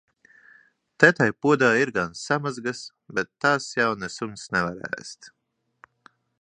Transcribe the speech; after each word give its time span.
Te 1.03 1.09
tai 1.19 1.27
podā 1.47 1.69
ir 1.81 1.91
gan 1.97 2.17
samazgas, 2.21 2.81
bet 3.19 3.31
tās 3.45 3.69
jau 3.77 3.93
ne 4.05 4.13
suns 4.17 4.49
nevar 4.57 4.81
ēst. 4.89 5.35